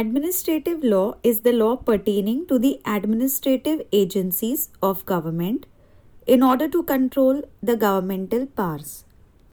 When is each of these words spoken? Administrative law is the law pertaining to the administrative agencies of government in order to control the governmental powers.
Administrative 0.00 0.82
law 0.82 1.16
is 1.22 1.40
the 1.40 1.52
law 1.52 1.76
pertaining 1.76 2.46
to 2.46 2.58
the 2.58 2.80
administrative 2.86 3.82
agencies 3.92 4.70
of 4.82 5.04
government 5.04 5.66
in 6.26 6.42
order 6.42 6.68
to 6.68 6.82
control 6.84 7.42
the 7.62 7.76
governmental 7.76 8.46
powers. 8.46 9.04